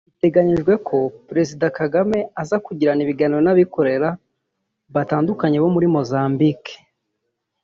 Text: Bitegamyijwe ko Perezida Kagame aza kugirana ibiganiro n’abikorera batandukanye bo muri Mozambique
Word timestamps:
Bitegamyijwe 0.09 0.73
ko 0.87 0.97
Perezida 1.27 1.65
Kagame 1.79 2.17
aza 2.41 2.57
kugirana 2.65 3.01
ibiganiro 3.03 3.41
n’abikorera 3.43 4.09
batandukanye 4.95 5.57
bo 5.63 5.69
muri 5.75 5.87
Mozambique 5.95 6.73